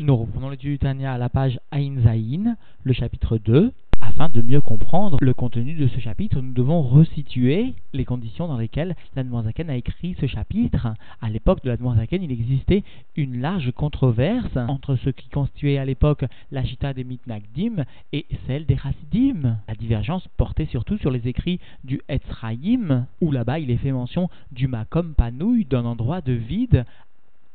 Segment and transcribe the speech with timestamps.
[0.00, 3.70] Nous reprenons l'étude du à la page Ain Zain, le chapitre 2.
[4.00, 8.56] Afin de mieux comprendre le contenu de ce chapitre, nous devons resituer les conditions dans
[8.56, 10.94] lesquelles l'Admoisaken a écrit ce chapitre.
[11.20, 12.82] À l'époque de l'Admoisaken, il existait
[13.14, 18.64] une large controverse entre ce qui constituait à l'époque la chita des Mitnagdim et celle
[18.64, 19.58] des Hasidim.
[19.68, 24.30] La divergence portait surtout sur les écrits du Etzraïm, où là-bas il est fait mention
[24.50, 26.86] du Makom Panouille, d'un endroit de vide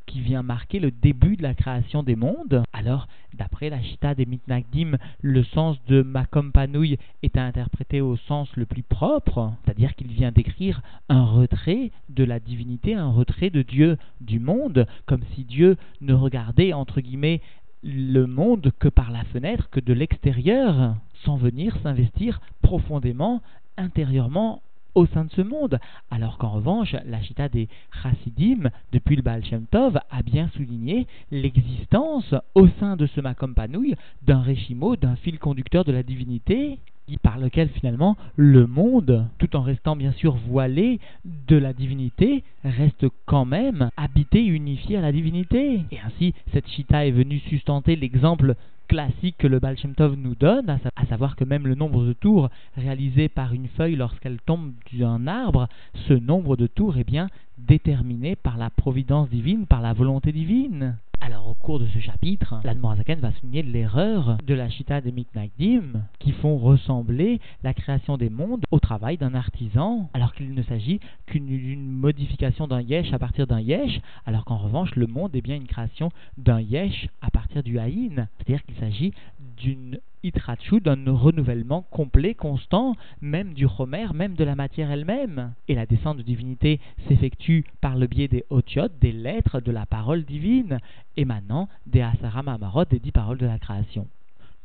[0.06, 2.62] qui vient marquer le début de la création des mondes.
[2.72, 8.48] Alors, d'après la Chita des Mitnagdim, le sens de Makom Panouille est interprété au sens
[8.56, 13.62] le plus propre, c'est-à-dire qu'il vient décrire un retrait de la divinité, un retrait de
[13.62, 17.40] Dieu du monde, comme si Dieu ne regardait, entre guillemets,
[17.82, 23.42] le monde que par la fenêtre, que de l'extérieur, sans venir s'investir profondément,
[23.76, 24.62] intérieurement
[24.96, 25.78] au sein de ce monde.
[26.10, 27.68] Alors qu'en revanche, la Chita des
[28.02, 33.54] Chassidim, depuis le Baal Shem Tov, a bien souligné l'existence au sein de ce Makom
[33.54, 33.94] Panouille
[34.26, 36.78] d'un Réchimo, d'un fil conducteur de la divinité,
[37.22, 43.06] par lequel finalement le monde, tout en restant bien sûr voilé de la divinité, reste
[43.26, 45.84] quand même habité, unifié à la divinité.
[45.92, 50.34] Et ainsi, cette Chita est venue sustenter l'exemple classique que le Baal Shem Tov nous
[50.34, 54.72] donne, à savoir que même le nombre de tours réalisé par une feuille lorsqu'elle tombe
[54.92, 55.68] d'un arbre,
[56.08, 60.96] ce nombre de tours est bien déterminé par la providence divine, par la volonté divine.
[61.20, 66.02] Alors, au cours de ce chapitre, l'Admorazaken va souligner l'erreur de la Chita des Mitnagdim
[66.18, 71.00] qui font ressembler la création des mondes au travail d'un artisan, alors qu'il ne s'agit
[71.26, 75.56] qu'une modification d'un yesh à partir d'un yesh, alors qu'en revanche, le monde est bien
[75.56, 79.12] une création d'un yesh à partir du haïn, c'est-à-dire qu'il s'agit
[79.56, 85.54] d'une itrachu, d'un renouvellement complet, constant, même du Homer, même de la matière elle-même.
[85.68, 89.86] Et la descente de divinité s'effectue par le biais des otiot, des lettres de la
[89.86, 90.78] parole divine,
[91.16, 94.06] émanant des Asarama Amarot, des dix paroles de la création.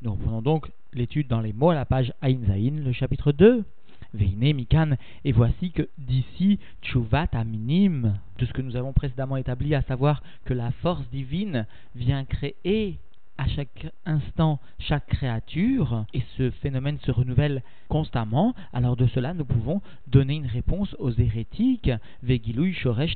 [0.02, 3.64] Nous reprenons donc l'étude dans les mots à la page Ain Zain, le chapitre 2.
[4.14, 9.74] Veine Mikan, et voici que d'ici Tchouvat Aminim, de ce que nous avons précédemment établi,
[9.74, 11.66] à savoir que la force divine
[11.96, 12.98] vient créer
[13.42, 19.46] à chaque instant chaque créature, et ce phénomène se renouvelle constamment, alors de cela nous
[19.46, 21.92] pouvons donner une réponse aux hérétiques,
[22.22, 23.16] Vegilui Shoresh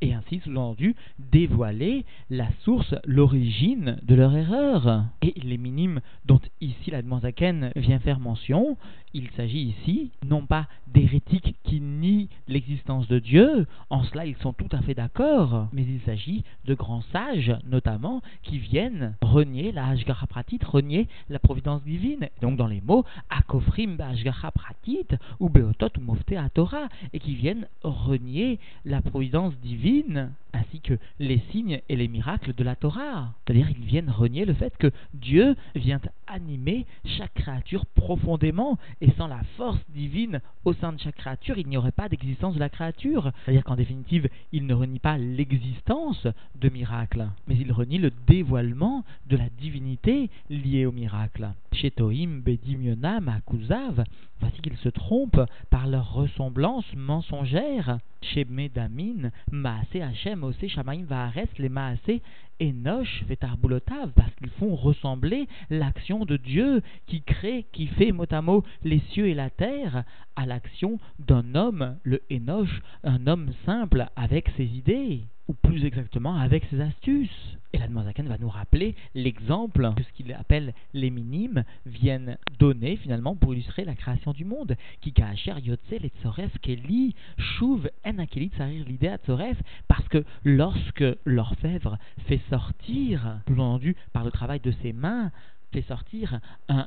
[0.00, 5.04] et ainsi sous-entendu dévoiler la source, l'origine de leur erreur.
[5.20, 8.76] Et les minimes dont ici la Zaken vient faire mention,
[9.14, 14.52] il s'agit ici non pas d'hérétiques qui nient l'existence de Dieu, en cela ils sont
[14.52, 19.88] tout à fait d'accord, mais il s'agit de grands sages, notamment, qui viennent renier la
[19.88, 22.28] Hashgacha Pratit, renier la providence divine.
[22.40, 25.08] Donc dans les mots, Akofrim Hashgacha Pratit,
[25.40, 31.42] ou Beotot ou Mofte Torah, et qui viennent renier la providence divine, ainsi que les
[31.50, 33.32] signes et les miracles de la Torah.
[33.44, 36.00] C'est-à-dire ils viennent renier le fait que Dieu vient
[36.32, 41.66] animer chaque créature profondément et sans la force divine au sein de chaque créature, il
[41.68, 43.30] n'y aurait pas d'existence de la créature.
[43.44, 49.04] C'est-à-dire qu'en définitive, il ne renie pas l'existence de miracles, mais il renie le dévoilement
[49.28, 51.50] de la divinité liée au miracle.
[51.72, 54.04] Chez Toim, Bedimionam, Akuzav,
[54.40, 57.98] voici qu'ils se trompent par leur ressemblance mensongère.
[58.20, 62.20] Chez Medamin, Maase Hachem, Ose Shamaim Vahares, les Maase
[62.60, 68.42] Enoch, Vetarbulotav, parce qu'ils font ressembler l'action de Dieu qui crée, qui fait mot à
[68.42, 70.04] mot les cieux et la terre,
[70.36, 72.68] à l'action d'un homme, le Enoch,
[73.04, 77.58] un homme simple avec ses idées ou plus exactement avec ses astuces.
[77.72, 82.96] Et la Zaken va nous rappeler l'exemple que ce qu'il appelle les minimes viennent donner
[82.96, 84.76] finalement pour illustrer la création du monde.
[85.00, 89.56] Qui kacher yotze tzoref keli shuv en akeli tsarir l'idée tzoref
[89.88, 95.30] parce que lorsque l'orfèvre fait sortir, plus entendu par le travail de ses mains,
[95.72, 96.86] fait sortir un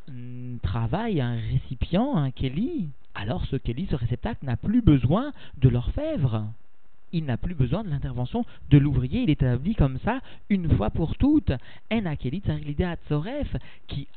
[0.61, 6.45] travail, un récipient, un keli, alors ce keli, ce réceptacle n'a plus besoin de l'orfèvre
[7.11, 10.89] il n'a plus besoin de l'intervention de l'ouvrier, il est établi comme ça une fois
[10.89, 11.51] pour toutes.
[11.91, 12.05] En
[13.88, 14.07] qui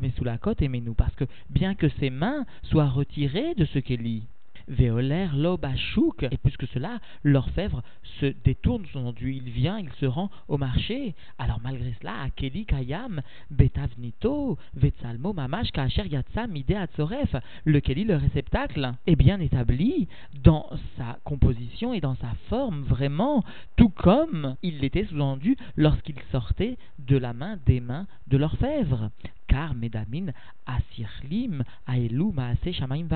[0.00, 3.64] mais sous la côte et nous, parce que bien que ses mains soient retirées de
[3.64, 4.26] ce qu'il lit,
[4.70, 6.22] Veoler Lobachouk.
[6.30, 7.82] Et puisque cela, l'orfèvre
[8.20, 11.14] se détourne son enduit, il vient, il se rend au marché.
[11.38, 13.20] Alors malgré cela, Akeli Kayam,
[13.50, 17.34] Betavnito, Vetsalmo Mamash, Kacher Yatsam, Ide Atzoref,
[17.64, 20.08] le Keli, le réceptacle, est bien établi
[20.42, 23.44] dans sa composition et dans sa forme, vraiment,
[23.76, 29.10] tout comme il l'était sous-entendu lorsqu'il sortait de la main des mains de l'orfèvre.
[29.48, 30.26] Car Medamin
[30.66, 33.08] Asirlim, Aelu Maase Shamaim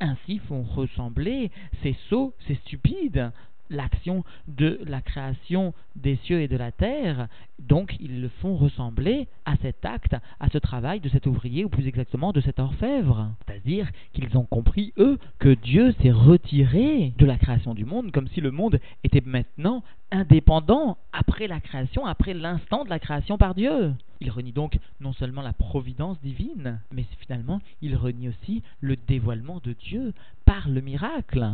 [0.00, 1.50] ainsi font ressembler
[1.82, 3.32] ces sots, ces stupides,
[3.70, 7.28] l'action de la création des cieux et de la terre,
[7.58, 11.68] donc ils le font ressembler à cet acte, à ce travail de cet ouvrier, ou
[11.68, 13.30] plus exactement de cet orfèvre.
[13.46, 18.28] C'est-à-dire qu'ils ont compris, eux, que Dieu s'est retiré de la création du monde, comme
[18.28, 23.54] si le monde était maintenant indépendant après la création, après l'instant de la création par
[23.54, 23.94] Dieu.
[24.20, 29.60] Il renie donc non seulement la providence divine, mais finalement il renie aussi le dévoilement
[29.62, 30.14] de Dieu
[30.44, 31.46] par le miracle.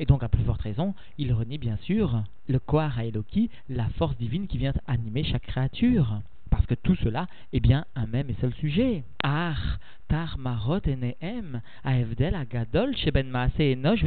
[0.00, 4.16] Et donc, à plus forte raison, il renie bien sûr le Koar Eloki, la force
[4.16, 6.22] divine qui vient animer chaque créature.
[6.48, 9.04] Parce que tout cela est bien un même et seul sujet.
[9.22, 14.02] Ar, tar marot enehem, aevdel agadol sheben maase enosh.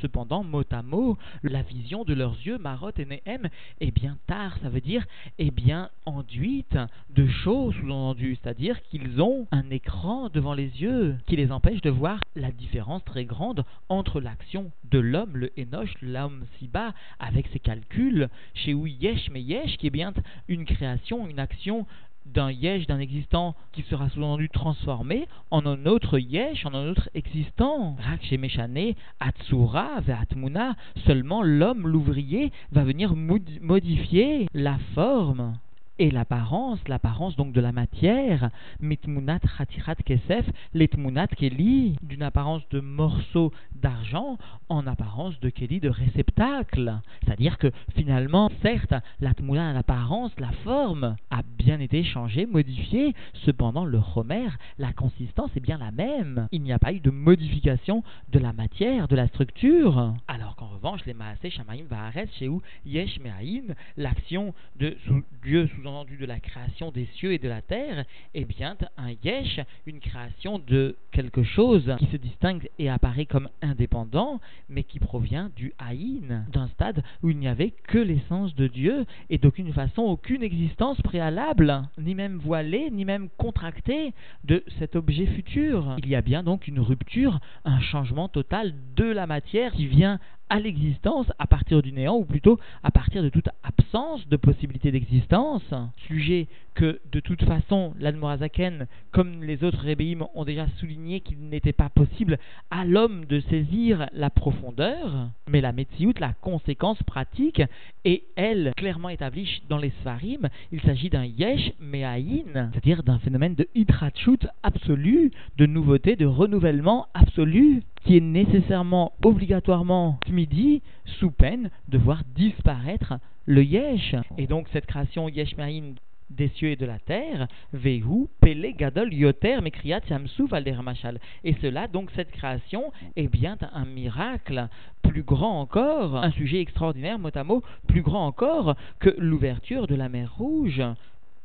[0.00, 3.48] Cependant, mot à mot, la vision de leurs yeux, Marot et Nehem,
[3.80, 5.04] est bien tard, ça veut dire
[5.38, 6.76] est bien enduite
[7.10, 11.90] de choses sous-entendues, c'est-à-dire qu'ils ont un écran devant les yeux qui les empêche de
[11.90, 17.58] voir la différence très grande entre l'action de l'homme, le Enoch, l'homme si-bas, avec ses
[17.58, 20.12] calculs, chez où Yesh mais Yesh, qui est bien
[20.48, 21.86] une création, une action
[22.26, 27.10] d'un yesh, d'un existant qui sera sous-entendu transformé en un autre yesh, en un autre
[27.14, 27.96] existant.
[27.98, 30.76] Rak Meshane, Atsura, Atmuna,
[31.06, 35.54] seulement l'homme, l'ouvrier, va venir modifier la forme
[35.98, 38.50] et l'apparence, l'apparence donc de la matière,
[38.80, 45.88] mitmunat khatirat kesef, letmunat keli, d'une apparence de morceau d'argent en apparence de keli de
[45.88, 47.00] réceptacle.
[47.22, 53.98] C'est-à-dire que finalement, certes, l'atmuna, l'apparence, la forme a bien été changée, modifiée, cependant le
[53.98, 54.48] romer,
[54.78, 56.48] la consistance est bien la même.
[56.52, 60.14] Il n'y a pas eu de modification de la matière, de la structure.
[60.26, 64.96] Alors qu'en revanche, les maasé shamaim vaaret chez où yesh me'ain, l'action de
[65.42, 69.60] Dieu sous de la création des cieux et de la terre, eh bien, un yesh,
[69.86, 74.40] une création de quelque chose qui se distingue et apparaît comme indépendant,
[74.70, 79.04] mais qui provient du haïn, d'un stade où il n'y avait que l'essence de Dieu
[79.28, 85.26] et d'aucune façon aucune existence préalable, ni même voilée, ni même contractée de cet objet
[85.26, 85.96] futur.
[85.98, 90.18] Il y a bien donc une rupture, un changement total de la matière qui vient
[90.52, 94.92] à l'existence à partir du néant, ou plutôt à partir de toute absence de possibilité
[94.92, 95.62] d'existence.
[96.06, 101.72] Sujet que de toute façon l'Admorazaken, comme les autres rébéim, ont déjà souligné qu'il n'était
[101.72, 102.38] pas possible
[102.70, 107.62] à l'homme de saisir la profondeur, mais la Metsiout, la conséquence pratique,
[108.04, 110.50] est elle clairement établie dans les Sfarim.
[110.70, 117.06] Il s'agit d'un yesh me'aïn, c'est-à-dire d'un phénomène de hitrachut absolu, de nouveauté, de renouvellement
[117.14, 123.14] absolu, qui est nécessairement, obligatoirement, midi, sous peine de voir disparaître
[123.46, 124.14] le yesh.
[124.38, 125.94] Et donc cette création yesh me'aïn
[126.36, 130.48] des cieux et de la terre, Vehu, Pele, Gadol, Yoter, Mekriat, Yamsou,
[130.82, 131.20] Machal.
[131.44, 134.68] Et cela, donc, cette création est bien un miracle
[135.02, 139.94] plus grand encore, un sujet extraordinaire, mot à mot, plus grand encore que l'ouverture de
[139.94, 140.82] la mer Rouge.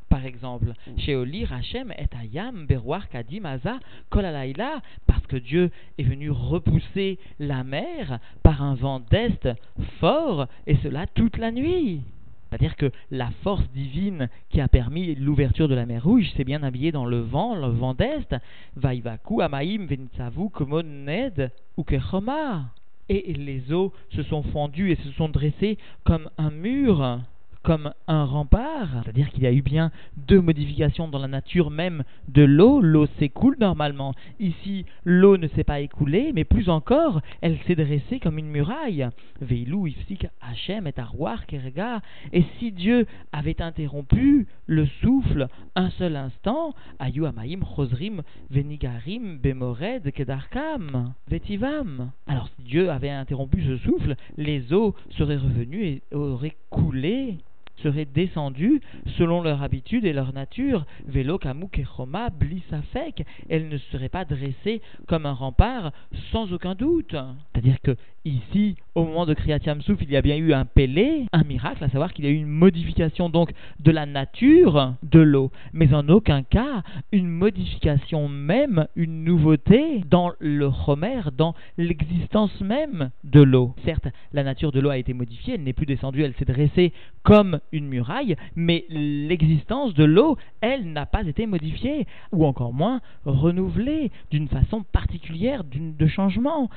[0.10, 6.04] Par exemple, chez Oli, Rachem et Ayam, Berouar, Kadim, Aza, Kolalaïla, parce que Dieu est
[6.04, 9.50] venu repousser la mer par un vent d'est
[10.00, 12.02] fort, et cela toute la nuit.
[12.50, 16.64] C'est-à-dire que la force divine qui a permis l'ouverture de la mer Rouge s'est bien
[16.64, 18.36] habillée dans le vent, le vent d'Est.
[18.76, 22.66] Vaivaku, Amaim, Venitsavu, Komoned, Ukechoma.
[23.10, 27.20] Et les eaux se sont fendues et se sont dressées comme un mur
[27.68, 32.06] comme un rempart, c'est-à-dire qu'il y a eu bien deux modifications dans la nature même
[32.30, 32.80] de l'eau.
[32.80, 34.14] L'eau s'écoule normalement.
[34.40, 39.10] Ici, l'eau ne s'est pas écoulée, mais plus encore, elle s'est dressée comme une muraille.
[39.42, 42.00] Veilou, Ifsik, Hachem et Arwar, Kerga.
[42.32, 50.10] Et si Dieu avait interrompu le souffle un seul instant, Ayu Amaim, Chosrim, Venigarim, Bemored,
[50.14, 52.12] Kedarkam, Vetivam.
[52.28, 57.40] Alors si Dieu avait interrompu ce souffle, les eaux seraient revenues et auraient coulé
[57.84, 58.82] seraient descendues
[59.18, 60.86] selon leur habitude et leur nature.
[61.06, 62.30] Vélo, Kamouk et Choma,
[63.50, 65.92] elles ne seraient pas dressées comme un rempart
[66.32, 67.16] sans aucun doute.
[67.54, 71.26] C'est-à-dire que ici, au moment de Kriyat Souf, il y a bien eu un pélé,
[71.32, 75.20] un miracle, à savoir qu'il y a eu une modification donc de la nature de
[75.20, 82.60] l'eau, mais en aucun cas une modification même, une nouveauté dans le Homer, dans l'existence
[82.62, 83.74] même de l'eau.
[83.86, 86.94] Certes, la nature de l'eau a été modifiée, elle n'est plus descendue, elle s'est dressée
[87.24, 93.02] comme une muraille, mais l'existence de l'eau, elle, n'a pas été modifiée, ou encore moins
[93.26, 96.70] renouvelée d'une façon particulière de changement.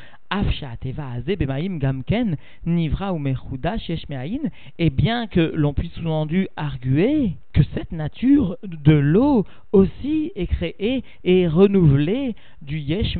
[1.78, 3.20] Gamken, Nivra ou
[4.78, 11.02] et bien que l'on puisse sous-entendu arguer que cette nature de l'eau aussi est créée
[11.24, 13.16] et renouvelée du Yesh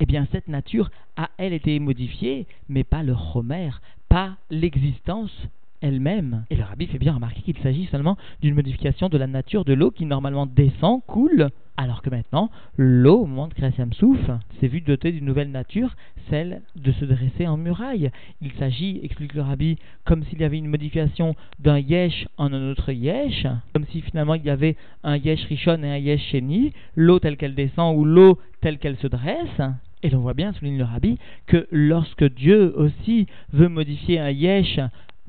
[0.00, 3.70] eh bien cette nature a elle été modifiée, mais pas le Homer,
[4.08, 5.32] pas l'existence
[5.80, 6.44] elle-même.
[6.50, 9.72] Et le rabbi fait bien remarquer qu'il s'agit seulement d'une modification de la nature de
[9.72, 14.68] l'eau qui normalement descend, coule, alors que maintenant, l'eau, au moment de création souffle, s'est
[14.68, 15.96] vue dotée d'une nouvelle nature,
[16.28, 18.10] celle de se dresser en muraille.
[18.42, 22.70] Il s'agit, explique le rabbi, comme s'il y avait une modification d'un yesh en un
[22.70, 26.72] autre yesh, comme si finalement il y avait un yesh rishon et un yesh sheni,
[26.96, 29.60] l'eau telle qu'elle descend ou l'eau telle qu'elle se dresse.
[30.02, 34.80] Et l'on voit bien, souligne le rabbi, que lorsque Dieu aussi veut modifier un yesh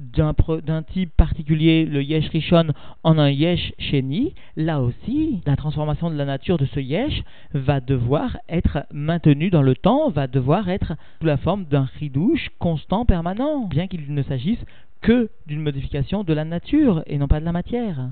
[0.01, 6.15] d'un type particulier, le yesh rishon, en un yesh sheni, là aussi, la transformation de
[6.15, 10.93] la nature de ce yesh va devoir être maintenue dans le temps, va devoir être
[11.19, 14.63] sous la forme d'un ridouche constant, permanent, bien qu'il ne s'agisse
[15.01, 18.11] que d'une modification de la nature et non pas de la matière.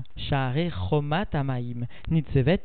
[2.10, 2.62] Nitsevet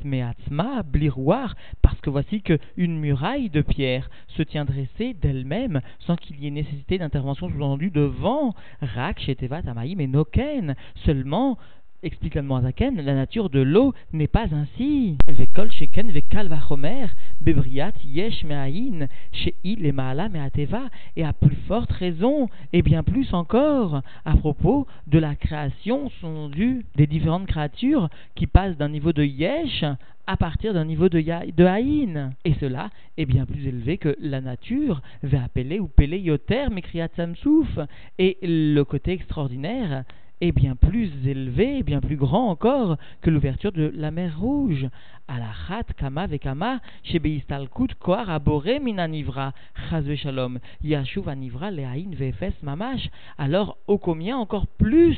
[2.06, 6.52] que voici que une muraille de pierre se tient dressée d'elle-même sans qu'il y ait
[6.52, 8.54] nécessité d'intervention sous-entendue devant.
[8.80, 11.58] Rak shetevat amaim et noken, seulement
[12.06, 15.18] explique l'Admorazaken, la nature de l'eau n'est pas ainsi.
[15.28, 17.08] Vekol sheken vekal vachomer,
[17.42, 20.30] bebriat yesh me'ain, she'il et ma'ala
[21.16, 26.50] et à plus forte raison, et bien plus encore, à propos de la création sont
[26.50, 29.84] dues des différentes créatures qui passent d'un niveau de yesh
[30.28, 32.32] à partir d'un niveau de, de haïn.
[32.46, 36.82] Et cela est bien plus élevé que la nature va appeler ou peler yoter, mais
[37.16, 37.68] samsouf.
[38.18, 40.04] Et le côté extraordinaire,
[40.42, 44.88] est bien plus élevé, bien plus grand encore que l'ouverture de la mer Rouge.
[45.28, 49.54] Alachat kama vekama shebeistalkut koar abore minanivra
[49.90, 53.10] chazve shalom yashuv anivra lehain vefes mamash.
[53.38, 55.18] Alors, au combien encore plus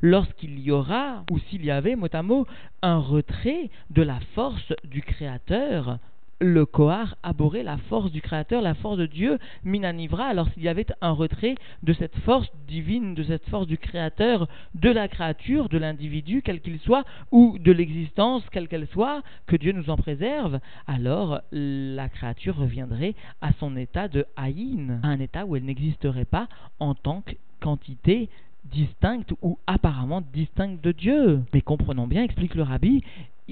[0.00, 2.46] lorsqu'il y aura, ou s'il y avait mot à mot,
[2.82, 5.98] un retrait de la force du Créateur
[6.40, 10.68] le Kohar abhorrait la force du Créateur, la force de Dieu, Minanivra, alors s'il y
[10.68, 15.68] avait un retrait de cette force divine, de cette force du Créateur, de la créature,
[15.68, 19.96] de l'individu, quel qu'il soit, ou de l'existence, quelle qu'elle soit, que Dieu nous en
[19.96, 26.24] préserve, alors la créature reviendrait à son état de haïn, un état où elle n'existerait
[26.24, 27.22] pas en tant
[27.60, 28.28] qu'entité
[28.64, 31.42] distincte ou apparemment distincte de Dieu.
[31.52, 33.02] Mais comprenons bien, explique le rabbi,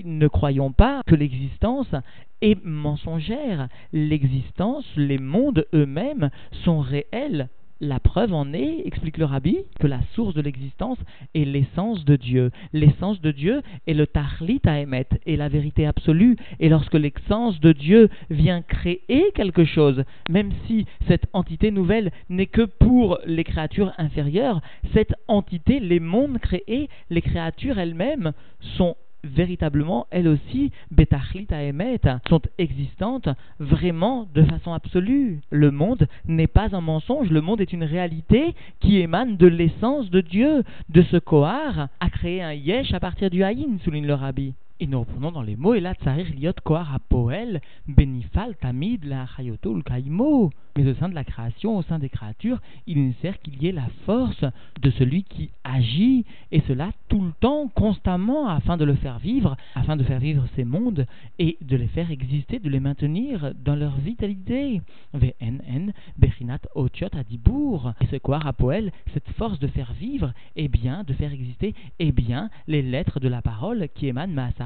[0.04, 1.94] ne croyons pas que l'existence
[2.42, 3.68] est mensongère.
[3.92, 6.30] L'existence, les mondes eux-mêmes
[6.64, 7.48] sont réels.
[7.80, 10.96] La preuve en est, explique le rabbi, que la source de l'existence
[11.34, 12.50] est l'essence de Dieu.
[12.72, 16.36] L'essence de Dieu est le tahlit à émettre, est la vérité absolue.
[16.58, 22.46] Et lorsque l'essence de Dieu vient créer quelque chose, même si cette entité nouvelle n'est
[22.46, 24.62] que pour les créatures inférieures,
[24.94, 28.32] cette entité, les mondes créés, les créatures elles-mêmes
[28.78, 33.28] sont véritablement, elles aussi, Betachlit Emet, sont existantes
[33.58, 35.40] vraiment de façon absolue.
[35.50, 40.10] Le monde n'est pas un mensonge, le monde est une réalité qui émane de l'essence
[40.10, 44.14] de Dieu, de ce Kohar, a créé un Yesh à partir du Haïn, souligne le
[44.14, 44.54] Rabbi.
[44.78, 49.26] Et nous reprenons dans les mots, et là, tsarir liot kohar poel, benifal tamid la
[49.26, 50.50] chayoto kaimo.
[50.76, 53.68] Mais au sein de la création, au sein des créatures, il est nécessaire qu'il y
[53.68, 54.44] ait la force
[54.82, 59.56] de celui qui agit, et cela tout le temps, constamment, afin de le faire vivre,
[59.74, 61.06] afin de faire vivre ces mondes,
[61.38, 64.82] et de les faire exister, de les maintenir dans leur vitalité.
[65.14, 67.94] VNN, Bechinat Otiot Adibour.
[68.02, 72.12] Et ce quoi Poel, cette force de faire vivre, et bien, de faire exister, et
[72.12, 74.65] bien, les lettres de la parole qui émanent Shebaem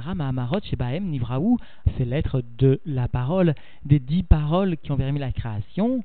[1.01, 1.59] Nivraou,
[1.97, 3.55] ces lettres de la parole,
[3.85, 6.03] des dix paroles qui ont permis la création,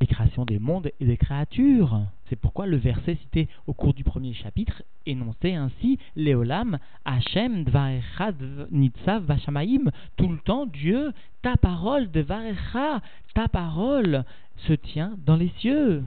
[0.00, 2.00] les créations des mondes et des créatures.
[2.28, 8.68] C'est pourquoi le verset cité au cours du premier chapitre énonçait ainsi Léolam, Hachem, Dvarechad,
[8.70, 9.90] Nitzav, Vashamaim.
[10.16, 13.00] Tout le temps, Dieu, ta parole, Dvarecha,
[13.34, 14.24] ta parole
[14.66, 16.02] se tient dans les cieux.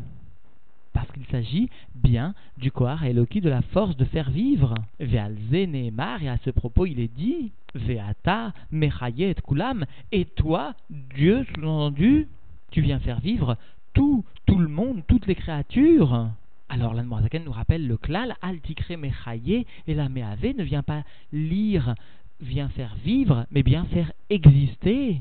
[1.20, 4.74] Qu'il s'agit bien du Kohar Eloki de la force de faire vivre.
[5.02, 11.46] Vealze Nehemar, et à ce propos il est dit Veata, Mechayet, Kulam, et toi, Dieu,
[11.54, 12.30] sous-entendu,
[12.72, 13.58] tu viens faire vivre
[13.94, 16.30] tout, tout le monde, toutes les créatures.
[16.70, 21.96] Alors l'Anmoazaken nous rappelle le klal, altikre mechaye, et la ne vient pas lire,
[22.40, 25.20] vient faire vivre, mais bien faire exister.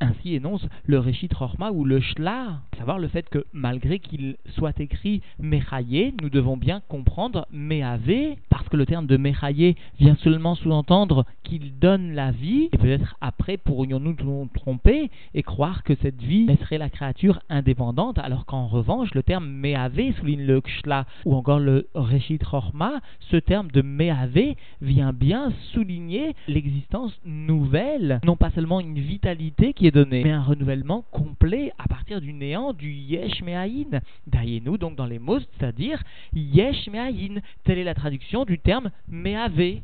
[0.00, 4.78] Ainsi énonce le Réchit Rorma ou le Shla, savoir le fait que malgré qu'il soit
[4.78, 10.54] écrit Mechaye, nous devons bien comprendre Mehavé, parce que le terme de Mechaye vient seulement
[10.54, 16.22] sous-entendre qu'il donne la vie, et peut-être après pourrions-nous nous tromper et croire que cette
[16.22, 21.34] vie laisserait la créature indépendante, alors qu'en revanche le terme Mehavé souligne le Shla ou
[21.34, 23.00] encore le Réchit Rorma,
[23.30, 29.86] ce terme de Mehavé vient bien souligner l'existence nouvelle, non pas seulement une vitalité qui
[29.86, 34.00] est mais un renouvellement complet à partir du néant du Yesh Me'ayin.
[34.26, 36.02] Dayenu, donc dans les mots, c'est-à-dire
[36.34, 37.40] Yesh Me'ayin.
[37.64, 39.82] Telle est la traduction du terme Me'avé.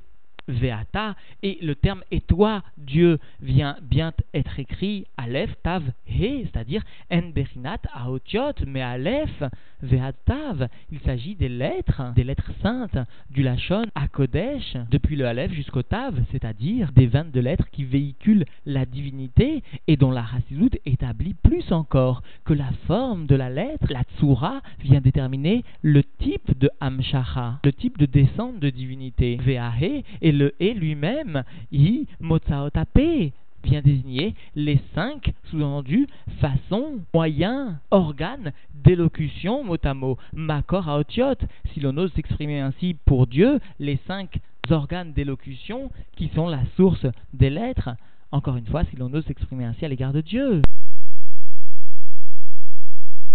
[0.49, 6.83] Veata, et le terme et toi, Dieu, vient bien être écrit Aleph, Tav, He, c'est-à-dire
[7.11, 9.43] En Berinat, Aotiot, mais Aleph,
[9.83, 10.69] Veatav.
[10.93, 12.99] Il s'agit des lettres, des lettres saintes,
[13.31, 18.45] du Lachon à Kodesh, depuis le Aleph jusqu'au Tav, c'est-à-dire des 22 lettres qui véhiculent
[18.67, 23.87] la divinité et dont la Rassizout établit plus encore que la forme de la lettre,
[23.91, 29.37] la Tsura, vient déterminer le type de Amshacha, le type de descente de divinité.
[29.37, 36.07] Veahe et le E lui-même, I Motsaotape, vient désigner les cinq sous-entendus
[36.41, 41.37] façons, moyens, organes d'élocution, mot à mot, makor aotiot.
[41.73, 44.39] Si l'on ose s'exprimer ainsi pour Dieu, les cinq
[44.71, 47.91] organes d'élocution qui sont la source des lettres,
[48.33, 50.61] encore une fois, si l'on ose s'exprimer ainsi à l'égard de Dieu.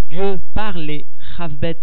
[0.10, 0.40] Dieu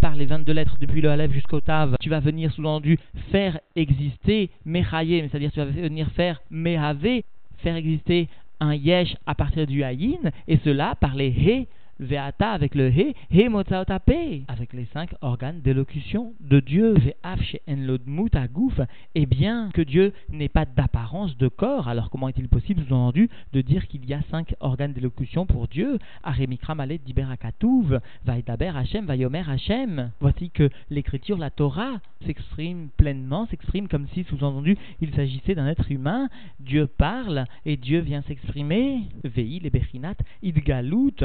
[0.02, 2.98] Par les 22 lettres depuis le Aleph jusqu'au Tav, tu vas venir sous-entendu
[3.30, 7.22] faire exister Mechaye, c'est-à-dire tu vas venir faire Mehave,
[7.62, 8.28] faire exister
[8.60, 13.14] un Yesh à partir du Ayin, et cela par les He Veata avec le He,
[13.30, 16.94] He Motsaotape, avec les cinq organes d'élocution de Dieu.
[16.94, 18.80] Ve'af she'en lodmut agouf,
[19.14, 23.60] et bien que Dieu n'ait pas d'apparence de corps, alors comment est-il possible, sous-entendu, de
[23.60, 25.98] dire qu'il y a cinq organes d'élocution pour Dieu?
[26.22, 30.10] Aremikram alet diberakatuv, Vaïdaber Hashem, Vayomer Hashem.
[30.20, 35.90] Voici que l'écriture, la Torah, s'exprime pleinement, s'exprime comme si, sous-entendu, il s'agissait d'un être
[35.90, 36.28] humain.
[36.60, 39.02] Dieu parle et Dieu vient s'exprimer.
[39.24, 41.24] Ve'i le bechinat idgalut,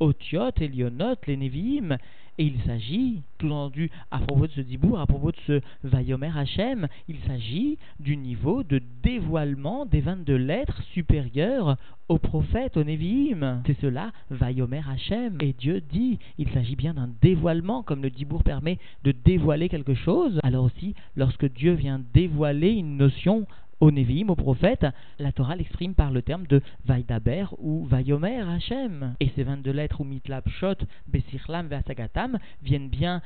[0.00, 1.98] Otiot, Elionot, les Nevi'im.
[2.38, 6.30] Et il s'agit, tout entendu, à propos de ce dibour, à propos de ce Vayomer
[6.34, 11.76] Hashem, il s'agit du niveau de dévoilement des 22 lettres supérieures
[12.08, 13.62] aux prophètes, aux Nevi'im.
[13.66, 15.36] C'est cela, Vayomer Hashem.
[15.42, 19.94] Et Dieu dit, il s'agit bien d'un dévoilement, comme le dibour permet de dévoiler quelque
[19.94, 20.40] chose.
[20.42, 23.46] Alors aussi, lorsque Dieu vient dévoiler une notion
[23.80, 24.86] au Nevi'im, au prophète,
[25.18, 29.14] la Torah l'exprime par le terme de Vaïdaber ou Vayomer Hashem.
[29.20, 33.22] Et ces 22 lettres ou Mitlab Shot, Besirlam, Veasagatam viennent bien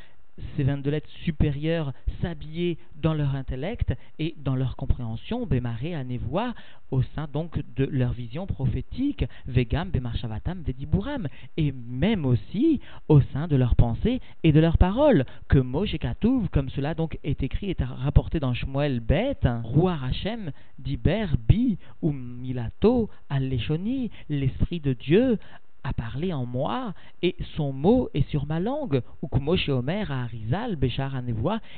[0.57, 6.55] ces 22 lettres supérieures s'habiller dans leur intellect et dans leur compréhension, Bémaré, Anévoa,
[6.91, 13.49] au sein donc de leur vision prophétique, Vegam, Bemarshavatam, Vediburam, et même aussi au sein
[13.49, 17.71] de leur pensée et de leurs paroles, que Moshe Katouv, comme cela donc est écrit
[17.71, 25.39] et rapporté dans Shmuel Bet, Roi Hachem, Diber, Bi, ou Milato, Aleshoni, l'Esprit de Dieu,
[25.85, 30.23] a parlé en moi, et son mot est sur ma langue, ou comme Omer à
[30.23, 31.15] Harizal, Béchar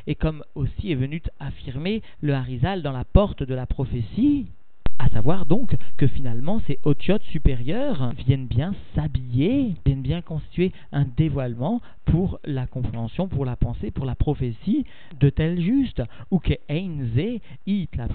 [0.07, 4.47] et comme aussi est venu affirmer le Harizal dans la porte de la prophétie,
[4.99, 11.05] à savoir donc que finalement ces otiotes supérieures viennent bien s'habiller, viennent bien constituer un
[11.17, 14.87] dévoilement pour la compréhension, pour la pensée, pour la prophétie
[15.21, 18.09] de tel juste, ou que Einze, it la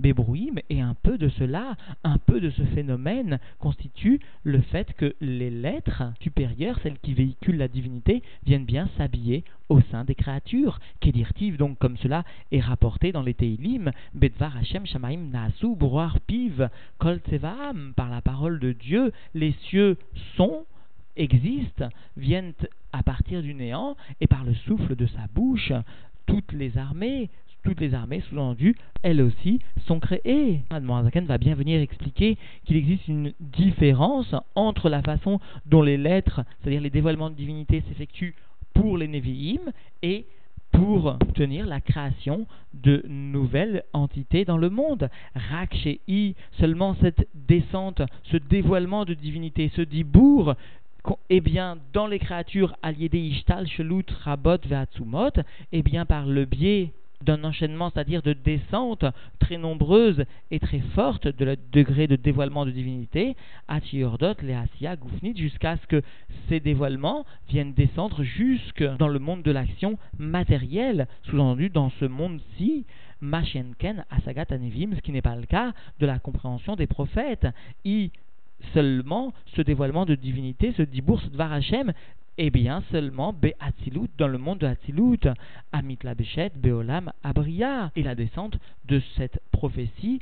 [0.00, 5.14] bébrouim, et un peu de cela, un peu de ce phénomène constitue le fait que
[5.20, 10.78] les lettres supérieures, celles qui véhiculent la divinité, viennent bien s'habiller au sein des créatures.
[11.00, 15.30] Kedirtiv, donc comme cela est rapporté dans les Teilim, Bedvar Hashem Shamaim
[15.76, 19.96] Broar Piv par la parole de Dieu, les cieux
[20.36, 20.64] sont,
[21.16, 22.52] existent, viennent
[22.92, 25.72] à partir du néant, et par le souffle de sa bouche,
[26.26, 27.30] toutes les armées,
[27.62, 30.62] toutes les armées, sous-entendu, elles aussi, sont créées.
[30.70, 36.42] Zaken va bien venir expliquer qu'il existe une différence entre la façon dont les lettres,
[36.60, 38.36] c'est-à-dire les dévoilements de divinité, s'effectuent
[38.72, 40.26] pour les Nevi'im et
[40.76, 45.08] pour obtenir la création de nouvelles entités dans le monde.
[45.34, 50.54] Rak I, seulement cette descente, ce dévoilement de divinité, ce dibour,
[51.30, 55.30] eh bien, dans les créatures alliées des Ishtal, Shelut, Rabot, Veatsumot,
[55.72, 56.92] eh bien, par le biais
[57.26, 59.04] d'un enchaînement, c'est-à-dire de descente
[59.38, 63.36] très nombreuse et très forte de le degré de dévoilement de divinité,
[63.68, 66.02] Atiordot, Leasia, Goufnit, jusqu'à ce que
[66.48, 72.86] ces dévoilements viennent descendre jusque dans le monde de l'action matérielle, sous-entendu dans ce monde-ci,
[73.20, 77.46] Machenken, Asagat, Anevim, ce qui n'est pas le cas de la compréhension des prophètes.
[77.84, 78.10] I
[78.72, 81.92] seulement ce dévoilement de divinité, ce dibour, ce dvar Hashem,
[82.38, 85.28] eh bien seulement Be'atzilut, dans le monde de Hatzilut,
[85.72, 86.14] Amit la
[86.54, 87.90] Beolam, Abria.
[87.96, 90.20] Et la descente de cette prophétie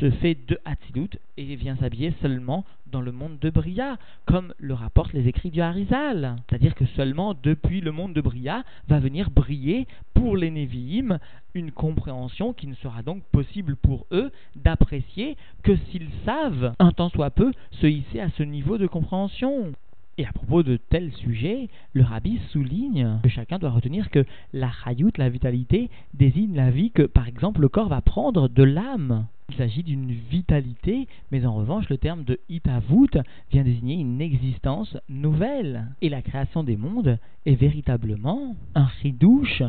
[0.00, 4.72] se fait de Hatzilut et vient s'habiller seulement dans le monde de Bria, comme le
[4.72, 6.36] rapportent les écrits du Harizal.
[6.48, 11.18] C'est-à-dire que seulement depuis le monde de Bria va venir briller pour les Nevi'im
[11.54, 17.10] une compréhension qui ne sera donc possible pour eux d'apprécier que s'ils savent, un temps
[17.10, 19.72] soit peu, se hisser à ce niveau de compréhension.
[20.16, 24.70] Et à propos de tels sujets, le rabbi souligne que chacun doit retenir que la
[24.70, 29.26] chayout, la vitalité, désigne la vie que, par exemple, le corps va prendre de l'âme.
[29.48, 33.10] Il s'agit d'une vitalité, mais en revanche, le terme de hitavut
[33.50, 35.88] vient désigner une existence nouvelle.
[36.00, 39.62] Et la création des mondes est véritablement un ridouche,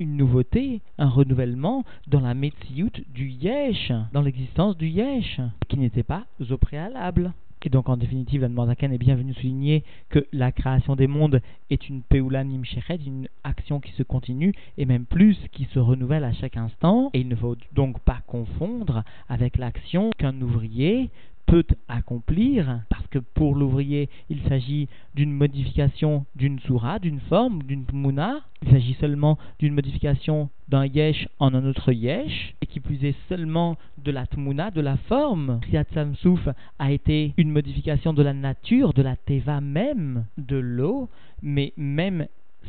[0.00, 6.02] une nouveauté, un renouvellement dans la metsiout du yesh, dans l'existence du yesh, qui n'était
[6.02, 7.32] pas au préalable.
[7.64, 8.48] Et donc, en définitive, la
[8.92, 13.80] est bien venu souligner que la création des mondes est une Peula Nimshechet, une action
[13.80, 17.10] qui se continue, et même plus, qui se renouvelle à chaque instant.
[17.14, 21.10] Et il ne faut donc pas confondre avec l'action qu'un ouvrier
[21.46, 27.84] peut accomplir, parce que pour l'ouvrier, il s'agit d'une modification d'une soura, d'une forme, d'une
[27.92, 28.40] mouna.
[28.62, 33.16] Il s'agit seulement d'une modification d'un yesh en un autre yesh, et qui plus est
[33.28, 35.60] seulement de la tmouna, de la forme.
[35.62, 41.08] Kriyat Samsouf a été une modification de la nature, de la teva même, de l'eau,
[41.42, 42.26] mais même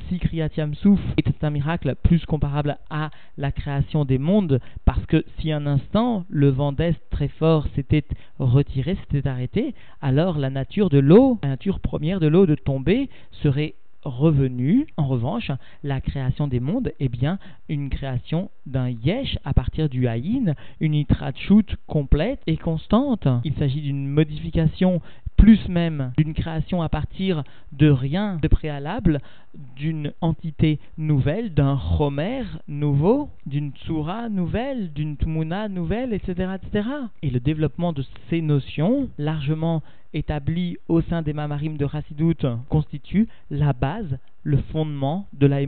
[0.07, 5.23] si Kriyat Yamsouf était un miracle plus comparable à la création des mondes, parce que
[5.39, 8.05] si un instant le vent d'est très fort s'était
[8.39, 13.09] retiré, s'était arrêté, alors la nature de l'eau, la nature première de l'eau de tomber
[13.43, 14.87] serait revenue.
[14.97, 15.51] En revanche,
[15.83, 17.39] la création des mondes est bien
[17.69, 23.27] une création d'un yesh à partir du haïn, une itrachut complète et constante.
[23.43, 25.01] Il s'agit d'une modification
[25.37, 29.19] plus même d'une création à partir de rien de préalable,
[29.75, 36.87] d'une entité nouvelle, d'un chomer nouveau, d'une tsura nouvelle, d'une tmuna nouvelle, etc., etc.
[37.21, 43.27] Et le développement de ces notions, largement établies au sein des mamarim de Rassidout, constitue
[43.49, 45.61] la base, le fondement de la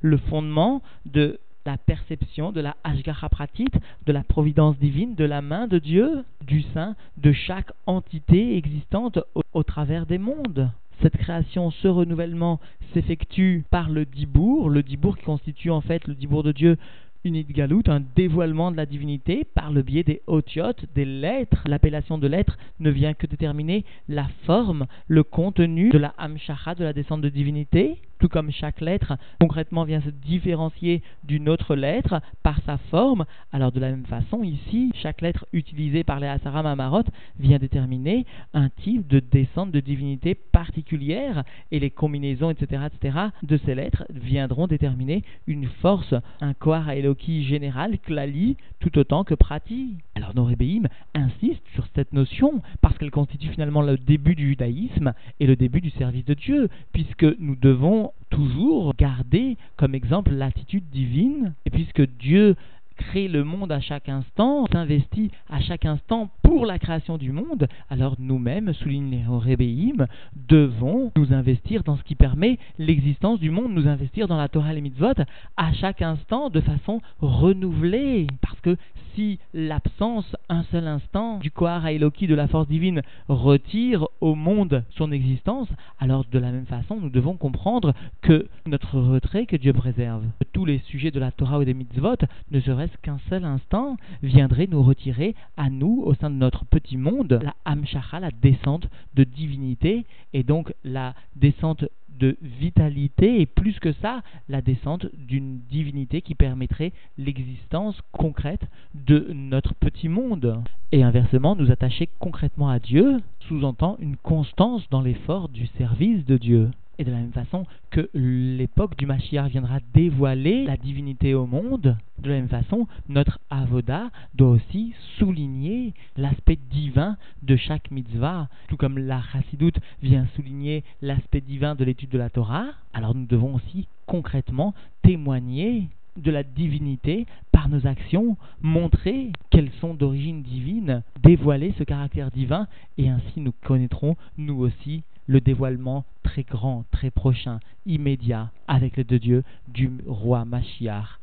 [0.00, 3.68] le fondement de la perception de la Ashgacha Pratit,
[4.06, 9.18] de la providence divine, de la main de Dieu, du sein, de chaque entité existante
[9.52, 10.70] au, travers des mondes.
[11.02, 12.60] Cette création, ce renouvellement
[12.94, 16.78] s'effectue par le Dibour, le Dibour qui constitue en fait le Dibour de Dieu
[17.26, 17.44] une
[17.88, 21.64] un dévoilement de la divinité par le biais des otiotes, des lettres.
[21.66, 26.84] L'appellation de lettres ne vient que déterminer la forme, le contenu de la hamshacha, de
[26.84, 32.20] la descente de divinité tout comme chaque lettre concrètement vient se différencier d'une autre lettre
[32.42, 36.66] par sa forme, alors de la même façon ici, chaque lettre utilisée par les Asaram
[36.66, 37.04] Amarot
[37.38, 43.56] vient déterminer un type de descente de divinité particulière et les combinaisons, etc., etc., de
[43.64, 49.96] ces lettres viendront déterminer une force, un Kohar Eloki général, Klali, tout autant que Prati.
[50.14, 55.46] Alors Norébéim insiste sur cette notion parce qu'elle constitue finalement le début du judaïsme et
[55.46, 61.54] le début du service de Dieu, puisque nous devons toujours garder comme exemple l'attitude divine,
[61.64, 62.56] et puisque Dieu
[62.96, 67.68] crée le monde à chaque instant, s'investit à chaque instant pour la création du monde,
[67.90, 70.06] alors nous-mêmes, souligne les Rébéim,
[70.48, 74.72] devons nous investir dans ce qui permet l'existence du monde, nous investir dans la Torah
[74.72, 75.12] et les mitzvot
[75.56, 78.26] à chaque instant de façon renouvelée.
[78.40, 78.76] Parce que
[79.16, 84.84] si l'absence, un seul instant, du Kohar Eloki de la force divine retire au monde
[84.90, 89.72] son existence, alors de la même façon, nous devons comprendre que notre retrait que Dieu
[89.72, 92.16] préserve, tous les sujets de la Torah ou des mitzvot,
[92.50, 96.98] ne serait-ce qu'un seul instant, viendrait nous retirer à nous, au sein de notre petit
[96.98, 101.84] monde, la Hamshacha, la descente de divinité, et donc la descente
[102.18, 109.28] de vitalité et plus que ça, la descente d'une divinité qui permettrait l'existence concrète de
[109.32, 110.62] notre petit monde.
[110.92, 116.36] Et inversement, nous attacher concrètement à Dieu sous-entend une constance dans l'effort du service de
[116.36, 116.70] Dieu.
[116.98, 121.96] Et de la même façon que l'époque du Mashiach viendra dévoiler la divinité au monde,
[122.18, 128.78] de la même façon, notre avoda doit aussi souligner l'aspect divin de chaque mitzvah, tout
[128.78, 132.68] comme la chassidoute vient souligner l'aspect divin de l'étude de la Torah.
[132.94, 139.94] Alors nous devons aussi concrètement témoigner de la divinité par nos actions, montrer qu'elles sont
[139.94, 146.42] d'origine divine, dévoiler ce caractère divin, et ainsi nous connaîtrons, nous aussi, le dévoilement très
[146.42, 151.20] grand, très prochain, immédiat, avec l'aide de Dieu, du roi Machiar.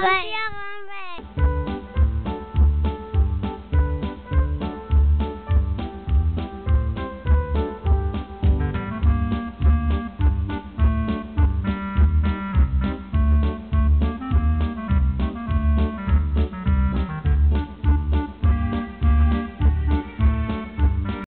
[0.00, 0.51] Maria,